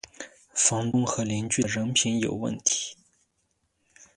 [0.55, 2.97] 房东和邻居的人品有问题